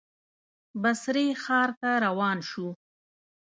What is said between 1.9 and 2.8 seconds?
روان شو.